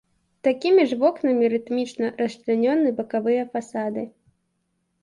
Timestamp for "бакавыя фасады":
3.03-4.03